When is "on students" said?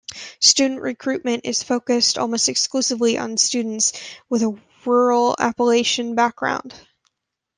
3.19-3.93